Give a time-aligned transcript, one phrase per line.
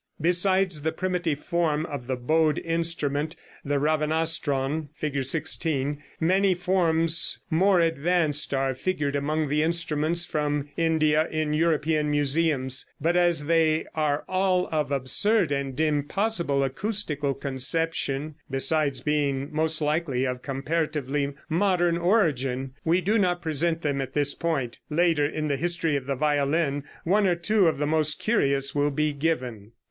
[0.19, 5.23] Besides the primitive form of the bowed instrument, the ravanastron (Fig.
[5.23, 12.87] 16), many forms more advanced are figured among the instruments from India in European museums,
[12.99, 20.25] but as they are all of absurd and impossible acoustical conception, besides being most likely
[20.25, 24.79] of comparatively modern origin, we do not present them at this point.
[24.89, 28.89] Later, in the history of the violin, one or two of the most curious will
[28.89, 29.73] be given.